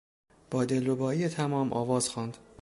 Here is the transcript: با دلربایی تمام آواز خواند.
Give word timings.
با 0.51 0.65
دلربایی 0.65 1.27
تمام 1.27 1.73
آواز 1.73 2.09
خواند. 2.09 2.37